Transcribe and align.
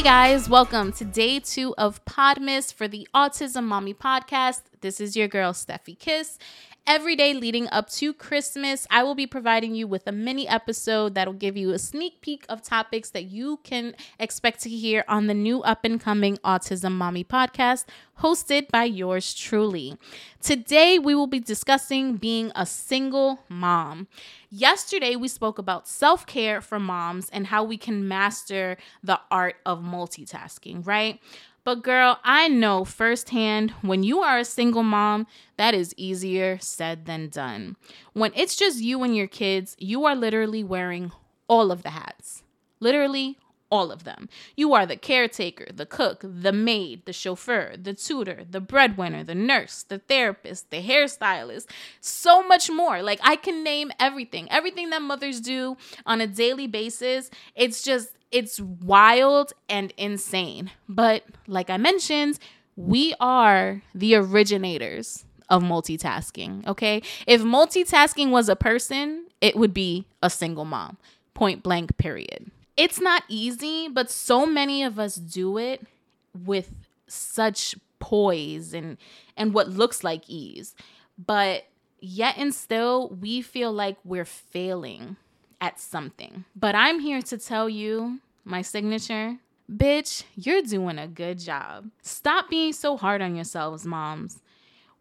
Hey 0.00 0.04
guys, 0.04 0.48
welcome 0.48 0.92
to 0.92 1.04
day 1.04 1.40
two 1.40 1.74
of 1.76 2.02
Podmas 2.06 2.72
for 2.72 2.88
the 2.88 3.06
Autism 3.14 3.68
Mami 3.68 3.94
Podcast. 3.94 4.62
This 4.80 4.98
is 4.98 5.14
your 5.14 5.28
girl, 5.28 5.52
Steffi 5.52 5.98
Kiss. 5.98 6.38
Every 6.86 7.14
day 7.14 7.34
leading 7.34 7.68
up 7.68 7.90
to 7.90 8.14
Christmas, 8.14 8.86
I 8.90 9.02
will 9.02 9.14
be 9.14 9.26
providing 9.26 9.74
you 9.74 9.86
with 9.86 10.06
a 10.06 10.12
mini 10.12 10.48
episode 10.48 11.14
that'll 11.14 11.34
give 11.34 11.56
you 11.56 11.70
a 11.72 11.78
sneak 11.78 12.22
peek 12.22 12.46
of 12.48 12.62
topics 12.62 13.10
that 13.10 13.24
you 13.24 13.60
can 13.62 13.94
expect 14.18 14.60
to 14.62 14.70
hear 14.70 15.04
on 15.06 15.26
the 15.26 15.34
new 15.34 15.60
up 15.60 15.84
and 15.84 16.00
coming 16.00 16.38
Autism 16.38 16.96
Mami 16.96 17.24
podcast, 17.26 17.84
hosted 18.20 18.68
by 18.70 18.84
yours 18.84 19.34
truly. 19.34 19.98
Today, 20.40 20.98
we 20.98 21.14
will 21.14 21.26
be 21.26 21.38
discussing 21.38 22.16
being 22.16 22.50
a 22.56 22.64
single 22.64 23.40
mom. 23.48 24.08
Yesterday, 24.50 25.14
we 25.14 25.28
spoke 25.28 25.58
about 25.58 25.86
self 25.86 26.26
care 26.26 26.60
for 26.60 26.80
moms 26.80 27.28
and 27.30 27.48
how 27.48 27.62
we 27.62 27.76
can 27.76 28.08
master 28.08 28.78
the 29.04 29.20
art 29.30 29.56
of 29.66 29.80
multitasking, 29.80 30.84
right? 30.86 31.20
But 31.62 31.82
girl, 31.82 32.18
I 32.24 32.48
know 32.48 32.84
firsthand 32.84 33.72
when 33.82 34.02
you 34.02 34.20
are 34.20 34.38
a 34.38 34.44
single 34.44 34.82
mom, 34.82 35.26
that 35.56 35.74
is 35.74 35.94
easier 35.96 36.58
said 36.58 37.04
than 37.06 37.28
done. 37.28 37.76
When 38.12 38.32
it's 38.34 38.56
just 38.56 38.80
you 38.80 39.02
and 39.02 39.14
your 39.14 39.26
kids, 39.26 39.76
you 39.78 40.04
are 40.06 40.16
literally 40.16 40.64
wearing 40.64 41.12
all 41.48 41.70
of 41.70 41.82
the 41.82 41.90
hats. 41.90 42.42
Literally 42.80 43.38
all 43.70 43.92
of 43.92 44.04
them. 44.04 44.28
You 44.56 44.74
are 44.74 44.86
the 44.86 44.96
caretaker, 44.96 45.66
the 45.72 45.86
cook, 45.86 46.22
the 46.22 46.52
maid, 46.52 47.06
the 47.06 47.12
chauffeur, 47.12 47.74
the 47.80 47.94
tutor, 47.94 48.44
the 48.48 48.60
breadwinner, 48.60 49.24
the 49.24 49.34
nurse, 49.34 49.84
the 49.84 49.98
therapist, 49.98 50.70
the 50.70 50.82
hairstylist, 50.82 51.66
so 52.00 52.42
much 52.42 52.70
more. 52.70 53.02
Like 53.02 53.20
I 53.22 53.36
can 53.36 53.62
name 53.62 53.92
everything. 53.98 54.50
Everything 54.50 54.90
that 54.90 55.02
mothers 55.02 55.40
do 55.40 55.76
on 56.04 56.20
a 56.20 56.26
daily 56.26 56.66
basis. 56.66 57.30
It's 57.54 57.82
just 57.82 58.10
it's 58.30 58.60
wild 58.60 59.52
and 59.68 59.92
insane. 59.96 60.70
But 60.88 61.24
like 61.46 61.70
I 61.70 61.76
mentioned, 61.76 62.38
we 62.76 63.14
are 63.20 63.82
the 63.94 64.14
originators 64.14 65.24
of 65.48 65.62
multitasking, 65.62 66.66
okay? 66.66 67.02
If 67.26 67.42
multitasking 67.42 68.30
was 68.30 68.48
a 68.48 68.56
person, 68.56 69.26
it 69.40 69.56
would 69.56 69.74
be 69.74 70.06
a 70.22 70.30
single 70.30 70.64
mom. 70.64 70.96
Point 71.34 71.62
blank, 71.62 71.96
period. 71.96 72.50
It's 72.80 72.98
not 72.98 73.24
easy, 73.28 73.88
but 73.88 74.10
so 74.10 74.46
many 74.46 74.82
of 74.82 74.98
us 74.98 75.16
do 75.16 75.58
it 75.58 75.86
with 76.32 76.72
such 77.06 77.74
poise 77.98 78.72
and 78.72 78.96
and 79.36 79.52
what 79.52 79.68
looks 79.68 80.02
like 80.02 80.22
ease. 80.28 80.74
But 81.18 81.66
yet 82.00 82.38
and 82.38 82.54
still 82.54 83.10
we 83.10 83.42
feel 83.42 83.70
like 83.70 83.98
we're 84.02 84.24
failing 84.24 85.16
at 85.60 85.78
something. 85.78 86.46
But 86.56 86.74
I'm 86.74 87.00
here 87.00 87.20
to 87.20 87.36
tell 87.36 87.68
you 87.68 88.20
my 88.46 88.62
signature. 88.62 89.36
Bitch, 89.70 90.24
you're 90.34 90.62
doing 90.62 90.98
a 90.98 91.06
good 91.06 91.38
job. 91.38 91.90
Stop 92.00 92.48
being 92.48 92.72
so 92.72 92.96
hard 92.96 93.20
on 93.20 93.34
yourselves, 93.36 93.84
moms. 93.84 94.40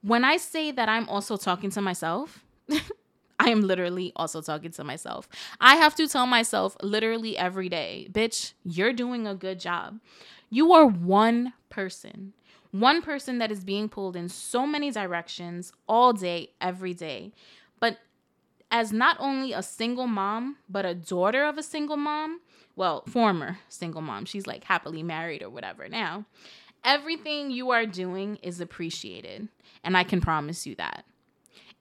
When 0.01 0.25
I 0.25 0.35
say 0.35 0.71
that 0.71 0.89
I'm 0.89 1.07
also 1.07 1.37
talking 1.37 1.69
to 1.71 1.81
myself, 1.81 2.43
I 3.39 3.49
am 3.49 3.61
literally 3.61 4.11
also 4.15 4.41
talking 4.41 4.71
to 4.71 4.83
myself. 4.83 5.29
I 5.61 5.77
have 5.77 5.95
to 5.95 6.07
tell 6.07 6.25
myself 6.25 6.75
literally 6.83 7.37
every 7.37 7.69
day, 7.69 8.07
bitch, 8.11 8.53
you're 8.63 8.93
doing 8.93 9.25
a 9.25 9.33
good 9.33 9.59
job. 9.59 9.99
You 10.49 10.73
are 10.73 10.85
one 10.85 11.53
person, 11.69 12.33
one 12.71 13.01
person 13.01 13.37
that 13.37 13.51
is 13.51 13.63
being 13.63 13.87
pulled 13.87 14.15
in 14.15 14.27
so 14.27 14.67
many 14.67 14.91
directions 14.91 15.71
all 15.87 16.11
day, 16.11 16.49
every 16.59 16.93
day. 16.93 17.31
But 17.79 17.99
as 18.69 18.91
not 18.91 19.15
only 19.19 19.53
a 19.53 19.63
single 19.63 20.07
mom, 20.07 20.57
but 20.67 20.85
a 20.85 20.93
daughter 20.93 21.45
of 21.45 21.57
a 21.57 21.63
single 21.63 21.97
mom, 21.97 22.41
well, 22.75 23.03
former 23.07 23.59
single 23.69 24.01
mom, 24.01 24.25
she's 24.25 24.47
like 24.47 24.65
happily 24.65 25.03
married 25.03 25.43
or 25.43 25.49
whatever 25.49 25.87
now. 25.87 26.25
Everything 26.83 27.51
you 27.51 27.71
are 27.71 27.85
doing 27.85 28.37
is 28.41 28.61
appreciated, 28.61 29.49
and 29.83 29.97
I 29.97 30.03
can 30.03 30.21
promise 30.21 30.65
you 30.65 30.75
that. 30.75 31.05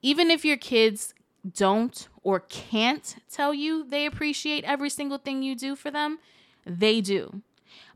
Even 0.03 0.31
if 0.31 0.45
your 0.45 0.57
kids 0.57 1.15
don't 1.55 2.09
or 2.23 2.41
can't 2.41 3.17
tell 3.31 3.55
you 3.55 3.85
they 3.85 4.07
appreciate 4.07 4.65
every 4.65 4.91
single 4.91 5.19
thing 5.19 5.43
you 5.43 5.55
do 5.55 5.77
for 5.77 5.91
them, 5.91 6.19
they 6.67 7.01
do. 7.01 7.43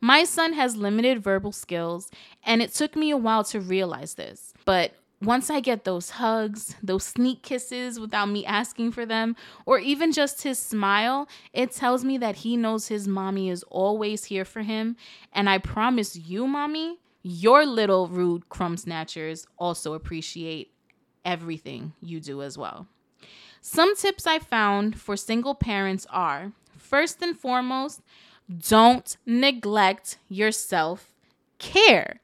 My 0.01 0.25
son 0.25 0.53
has 0.55 0.77
limited 0.77 1.23
verbal 1.23 1.53
skills, 1.53 2.11
and 2.45 2.61
it 2.61 2.75
took 2.75 2.97
me 2.97 3.11
a 3.11 3.17
while 3.17 3.45
to 3.45 3.61
realize 3.61 4.15
this. 4.15 4.53
But 4.65 4.95
once 5.21 5.51
I 5.51 5.61
get 5.61 5.85
those 5.85 6.11
hugs, 6.11 6.75
those 6.83 7.05
sneak 7.05 7.43
kisses 7.43 8.01
without 8.01 8.27
me 8.27 8.45
asking 8.45 8.91
for 8.93 9.07
them, 9.07 9.37
or 9.65 9.79
even 9.79 10.13
just 10.13 10.43
his 10.43 10.59
smile, 10.59 11.29
it 11.53 11.71
tells 11.73 12.05
me 12.05 12.19
that 12.19 12.37
he 12.37 12.57
knows 12.57 12.89
his 12.89 13.07
mommy 13.07 13.49
is 13.49 13.63
always 13.65 14.25
here 14.25 14.45
for 14.45 14.63
him. 14.63 14.97
And 15.33 15.49
I 15.49 15.59
promise 15.59 16.17
you, 16.17 16.47
mommy, 16.47 16.99
your 17.23 17.65
little 17.65 18.09
rude 18.09 18.49
crumb 18.49 18.77
snatchers 18.77 19.47
also 19.59 19.95
appreciate 19.95 20.73
everything 21.25 21.93
you 22.01 22.19
do 22.19 22.43
as 22.43 22.59
well. 22.59 22.89
Some 23.65 23.95
tips 23.95 24.27
I 24.27 24.41
found 24.41 25.01
for 25.01 25.17
single 25.17 25.55
parents 25.55 26.05
are 26.11 26.51
first 26.77 27.23
and 27.23 27.39
foremost, 27.39 28.03
don't 28.59 29.17
neglect 29.25 30.19
your 30.29 30.51
self 30.51 31.15
care. 31.59 32.21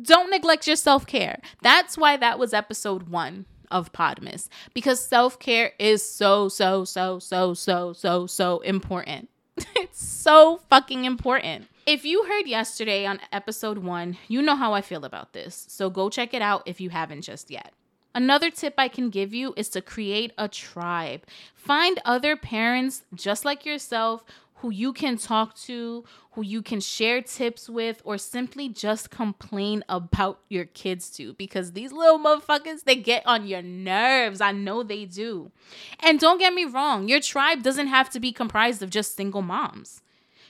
Don't 0.00 0.30
neglect 0.30 0.68
your 0.68 0.76
self 0.76 1.04
care. 1.04 1.40
That's 1.62 1.98
why 1.98 2.16
that 2.16 2.38
was 2.38 2.54
episode 2.54 3.08
one 3.08 3.46
of 3.72 3.92
Podmas 3.92 4.48
because 4.72 5.04
self 5.04 5.40
care 5.40 5.72
is 5.80 6.08
so, 6.08 6.48
so, 6.48 6.84
so, 6.84 7.18
so, 7.18 7.54
so, 7.54 7.92
so, 7.92 8.26
so 8.26 8.60
important. 8.60 9.28
it's 9.76 10.02
so 10.02 10.60
fucking 10.70 11.04
important. 11.04 11.66
If 11.86 12.04
you 12.04 12.24
heard 12.26 12.46
yesterday 12.46 13.04
on 13.04 13.18
episode 13.32 13.78
one, 13.78 14.16
you 14.28 14.40
know 14.40 14.54
how 14.54 14.74
I 14.74 14.80
feel 14.80 15.04
about 15.04 15.32
this. 15.32 15.66
So 15.68 15.90
go 15.90 16.08
check 16.08 16.32
it 16.32 16.40
out 16.40 16.62
if 16.66 16.80
you 16.80 16.90
haven't 16.90 17.22
just 17.22 17.50
yet. 17.50 17.72
Another 18.14 18.50
tip 18.50 18.74
I 18.78 18.88
can 18.88 19.10
give 19.10 19.32
you 19.32 19.54
is 19.56 19.68
to 19.70 19.80
create 19.80 20.32
a 20.36 20.48
tribe. 20.48 21.24
Find 21.54 21.98
other 22.04 22.36
parents 22.36 23.04
just 23.14 23.44
like 23.44 23.64
yourself 23.64 24.24
who 24.62 24.70
you 24.70 24.92
can 24.92 25.18
talk 25.18 25.56
to, 25.56 26.04
who 26.32 26.42
you 26.42 26.62
can 26.62 26.80
share 26.80 27.20
tips 27.20 27.68
with, 27.68 28.00
or 28.04 28.16
simply 28.16 28.68
just 28.68 29.10
complain 29.10 29.82
about 29.88 30.38
your 30.48 30.66
kids 30.66 31.10
to 31.10 31.32
because 31.34 31.72
these 31.72 31.90
little 31.90 32.18
motherfuckers, 32.18 32.84
they 32.84 32.94
get 32.94 33.26
on 33.26 33.44
your 33.44 33.60
nerves. 33.60 34.40
I 34.40 34.52
know 34.52 34.84
they 34.84 35.04
do. 35.04 35.50
And 35.98 36.20
don't 36.20 36.38
get 36.38 36.54
me 36.54 36.64
wrong, 36.64 37.08
your 37.08 37.20
tribe 37.20 37.64
doesn't 37.64 37.88
have 37.88 38.08
to 38.10 38.20
be 38.20 38.30
comprised 38.30 38.84
of 38.84 38.90
just 38.90 39.16
single 39.16 39.42
moms. 39.42 40.00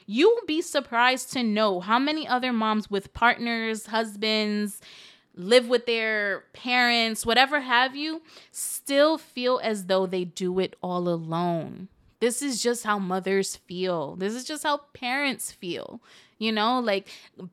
You 0.05 0.29
will 0.29 0.47
be 0.47 0.61
surprised 0.61 1.33
to 1.33 1.43
know 1.43 1.81
how 1.81 1.99
many 1.99 2.29
other 2.29 2.53
moms 2.53 2.91
with 2.91 3.15
partners, 3.15 3.87
husbands, 3.87 4.81
live 5.35 5.69
with 5.69 5.87
their 5.87 6.45
parents, 6.53 7.25
whatever 7.25 7.61
have 7.61 7.97
you, 7.97 8.23
still 8.51 9.19
feel 9.19 9.61
as 9.63 9.87
though 9.87 10.07
they 10.07 10.25
do 10.25 10.59
it 10.59 10.77
all 10.83 11.09
alone. 11.09 11.89
This 12.21 12.41
is 12.43 12.63
just 12.63 12.85
how 12.85 12.99
mothers 12.99 13.57
feel. 13.57 14.15
This 14.17 14.35
is 14.35 14.45
just 14.45 14.63
how 14.63 14.79
parents 14.93 15.51
feel. 15.51 16.01
You 16.39 16.53
know, 16.53 16.79
like 16.79 17.09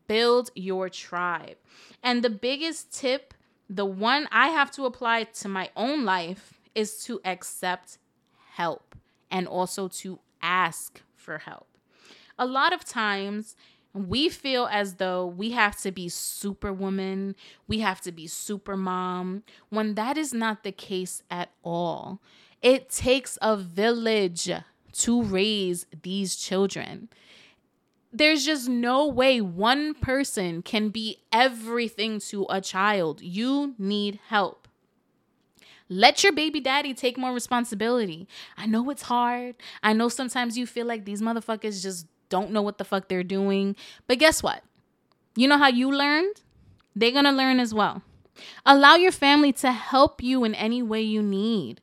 build 0.08 0.52
your 0.56 0.90
tribe. 0.90 1.58
And 2.04 2.24
the 2.24 2.30
biggest 2.30 2.94
tip, 2.94 3.34
the 3.70 3.86
one 3.86 4.28
I 4.32 4.50
have 4.50 4.72
to 4.72 4.86
apply 4.86 5.24
to 5.24 5.48
my 5.48 5.70
own 5.76 6.06
life, 6.06 6.60
is 6.76 7.04
to 7.06 7.20
accept 7.26 7.98
help 8.54 8.96
and 9.32 9.48
also 9.48 9.88
to 9.88 10.20
ask 10.42 11.02
for 11.16 11.40
help. 11.40 11.68
A 12.38 12.46
lot 12.46 12.74
of 12.74 12.86
times, 12.86 13.56
we 13.94 14.30
feel 14.30 14.68
as 14.72 14.96
though 14.96 15.26
we 15.26 15.52
have 15.52 15.80
to 15.82 15.92
be 15.92 16.10
superwoman, 16.10 17.36
we 17.68 17.80
have 17.80 18.02
to 18.02 18.12
be 18.12 18.28
super 18.28 18.78
mom, 18.78 19.44
when 19.70 19.96
that 19.96 20.18
is 20.18 20.34
not 20.34 20.64
the 20.64 20.72
case 20.72 21.24
at 21.30 21.52
all. 21.64 22.22
It 22.62 22.90
takes 22.90 23.38
a 23.42 23.56
village 23.58 24.52
to 24.92 25.24
raise 25.24 25.86
these 26.04 26.36
children. 26.36 27.10
There's 28.12 28.46
just 28.46 28.68
no 28.68 29.08
way 29.08 29.40
one 29.40 29.94
person 29.94 30.62
can 30.62 30.90
be 30.90 31.20
everything 31.32 32.20
to 32.22 32.46
a 32.50 32.60
child. 32.60 33.22
You 33.22 33.76
need 33.78 34.20
help. 34.28 34.68
Let 35.88 36.24
your 36.24 36.34
baby 36.34 36.60
daddy 36.60 36.94
take 36.94 37.18
more 37.18 37.34
responsibility. 37.34 38.28
I 38.58 38.68
know 38.68 38.90
it's 38.90 39.04
hard. 39.04 39.56
I 39.82 39.94
know 39.94 40.10
sometimes 40.10 40.58
you 40.58 40.68
feel 40.68 40.86
like 40.86 41.06
these 41.06 41.22
motherfuckers 41.22 41.82
just 41.82 42.06
don't 42.30 42.52
know 42.52 42.62
what 42.62 42.78
the 42.78 42.84
fuck 42.84 43.08
they're 43.08 43.24
doing. 43.24 43.76
But 44.08 44.20
guess 44.20 44.42
what? 44.42 44.64
You 45.36 45.48
know 45.48 45.58
how 45.58 45.68
you 45.68 45.92
learned? 45.92 46.42
They're 46.96 47.12
gonna 47.12 47.32
learn 47.32 47.60
as 47.60 47.74
well. 47.74 48.02
Allow 48.66 48.96
your 48.96 49.12
family 49.12 49.52
to 49.54 49.72
help 49.72 50.24
you 50.24 50.44
in 50.44 50.56
any 50.56 50.82
way 50.82 51.02
you 51.02 51.22
need 51.22 51.82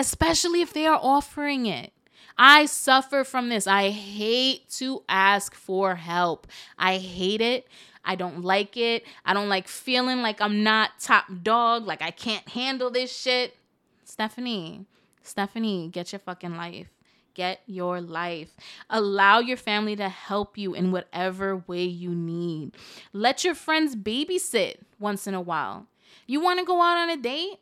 especially 0.00 0.62
if 0.62 0.72
they 0.72 0.86
are 0.86 0.98
offering 1.00 1.66
it. 1.66 1.92
I 2.38 2.64
suffer 2.66 3.22
from 3.22 3.50
this. 3.50 3.66
I 3.66 3.90
hate 3.90 4.68
to 4.70 5.02
ask 5.08 5.54
for 5.54 5.96
help. 5.96 6.46
I 6.78 6.96
hate 6.96 7.42
it. 7.42 7.68
I 8.02 8.14
don't 8.14 8.42
like 8.42 8.78
it. 8.78 9.04
I 9.26 9.34
don't 9.34 9.50
like 9.50 9.68
feeling 9.68 10.22
like 10.22 10.40
I'm 10.40 10.62
not 10.62 11.00
top 11.00 11.26
dog, 11.42 11.86
like 11.86 12.00
I 12.00 12.10
can't 12.10 12.48
handle 12.48 12.90
this 12.90 13.14
shit. 13.14 13.56
Stephanie, 14.04 14.86
Stephanie, 15.22 15.90
get 15.92 16.12
your 16.12 16.18
fucking 16.18 16.56
life. 16.56 16.88
Get 17.34 17.60
your 17.66 18.00
life. 18.00 18.56
Allow 18.88 19.40
your 19.40 19.56
family 19.56 19.96
to 19.96 20.08
help 20.08 20.58
you 20.58 20.74
in 20.74 20.92
whatever 20.92 21.64
way 21.66 21.84
you 21.84 22.10
need. 22.10 22.72
Let 23.12 23.44
your 23.44 23.54
friends 23.54 23.96
babysit 23.96 24.76
once 24.98 25.26
in 25.26 25.34
a 25.34 25.40
while. 25.40 25.86
You 26.26 26.40
want 26.40 26.58
to 26.58 26.64
go 26.64 26.80
out 26.80 26.96
on 26.96 27.10
a 27.10 27.16
date? 27.16 27.58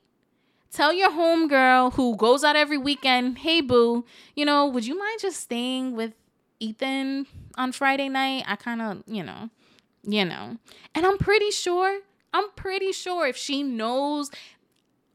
Tell 0.70 0.92
your 0.92 1.10
homegirl 1.10 1.94
who 1.94 2.16
goes 2.16 2.44
out 2.44 2.56
every 2.56 2.76
weekend, 2.76 3.38
hey 3.38 3.62
boo, 3.62 4.04
you 4.36 4.44
know, 4.44 4.66
would 4.66 4.86
you 4.86 4.98
mind 4.98 5.20
just 5.20 5.40
staying 5.40 5.96
with 5.96 6.12
Ethan 6.60 7.26
on 7.56 7.72
Friday 7.72 8.08
night? 8.08 8.44
I 8.46 8.56
kind 8.56 8.82
of, 8.82 9.02
you 9.06 9.22
know, 9.22 9.48
you 10.02 10.24
know. 10.26 10.58
And 10.94 11.06
I'm 11.06 11.16
pretty 11.16 11.50
sure, 11.50 12.00
I'm 12.34 12.50
pretty 12.50 12.92
sure 12.92 13.26
if 13.26 13.36
she 13.36 13.62
knows 13.62 14.30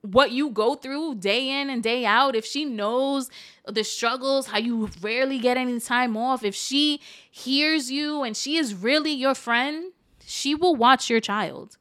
what 0.03 0.31
you 0.31 0.49
go 0.49 0.75
through 0.75 1.15
day 1.15 1.49
in 1.49 1.69
and 1.69 1.81
day 1.81 2.05
out, 2.05 2.35
if 2.35 2.45
she 2.45 2.65
knows 2.65 3.29
the 3.65 3.83
struggles, 3.83 4.47
how 4.47 4.57
you 4.57 4.89
rarely 5.01 5.39
get 5.39 5.55
any 5.55 5.79
time 5.79 6.17
off, 6.17 6.43
if 6.43 6.53
she 6.53 6.99
hears 7.31 7.89
you 7.89 8.21
and 8.21 8.35
she 8.35 8.57
is 8.57 8.75
really 8.75 9.13
your 9.13 9.33
friend, 9.33 9.93
she 10.25 10.53
will 10.53 10.75
watch 10.75 11.09
your 11.09 11.21
child. 11.21 11.77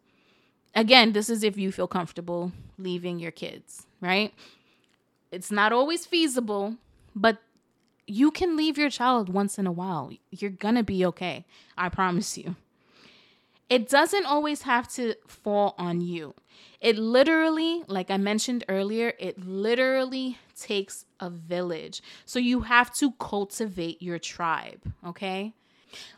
Again, 0.74 1.12
this 1.12 1.28
is 1.28 1.42
if 1.42 1.58
you 1.58 1.72
feel 1.72 1.88
comfortable 1.88 2.52
leaving 2.78 3.18
your 3.18 3.32
kids, 3.32 3.86
right? 4.00 4.32
It's 5.32 5.50
not 5.50 5.72
always 5.72 6.06
feasible, 6.06 6.76
but 7.16 7.38
you 8.06 8.30
can 8.30 8.56
leave 8.56 8.78
your 8.78 8.90
child 8.90 9.28
once 9.30 9.58
in 9.58 9.66
a 9.66 9.72
while. 9.72 10.12
You're 10.30 10.50
gonna 10.50 10.84
be 10.84 11.04
okay. 11.06 11.44
I 11.76 11.88
promise 11.88 12.38
you. 12.38 12.54
It 13.72 13.88
doesn't 13.88 14.26
always 14.26 14.62
have 14.62 14.86
to 14.96 15.14
fall 15.26 15.74
on 15.78 16.02
you. 16.02 16.34
It 16.82 16.98
literally, 16.98 17.82
like 17.86 18.10
I 18.10 18.18
mentioned 18.18 18.64
earlier, 18.68 19.14
it 19.18 19.46
literally 19.46 20.36
takes 20.54 21.06
a 21.18 21.30
village. 21.30 22.02
So 22.26 22.38
you 22.38 22.60
have 22.60 22.94
to 22.96 23.12
cultivate 23.12 24.02
your 24.02 24.18
tribe, 24.18 24.92
okay? 25.06 25.54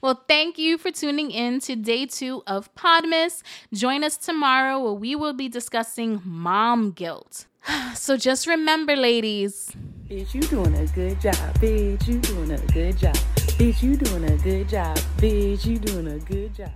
Well, 0.00 0.24
thank 0.26 0.58
you 0.58 0.78
for 0.78 0.90
tuning 0.90 1.30
in 1.30 1.60
to 1.60 1.76
day 1.76 2.06
two 2.06 2.42
of 2.44 2.74
Podmas. 2.74 3.44
Join 3.72 4.02
us 4.02 4.16
tomorrow 4.16 4.82
where 4.82 4.92
we 4.92 5.14
will 5.14 5.32
be 5.32 5.48
discussing 5.48 6.22
mom 6.24 6.90
guilt. 6.90 7.46
So 7.94 8.16
just 8.16 8.48
remember, 8.48 8.96
ladies. 8.96 9.70
Bitch, 10.10 10.34
you 10.34 10.42
doing 10.42 10.74
a 10.74 10.86
good 10.88 11.20
job. 11.20 11.36
Bitch, 11.60 12.08
you 12.08 12.18
doing 12.18 12.50
a 12.50 12.58
good 12.72 12.98
job. 12.98 13.14
Bitch, 13.58 13.80
you 13.80 13.96
doing 13.96 14.24
a 14.24 14.36
good 14.38 14.68
job. 14.68 14.96
Bitch, 15.18 15.64
you 15.64 15.78
doing 15.78 16.08
a 16.08 16.18
good 16.18 16.52
job. 16.52 16.72